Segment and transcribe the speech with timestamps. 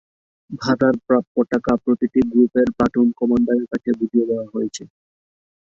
[0.59, 4.83] ভাতার প্রাপ্য টাকা প্রতিটি গ্রুপের প্লাটুন কমান্ডারের কাছে বুঝিয়ে দেওয়া হয়েছে।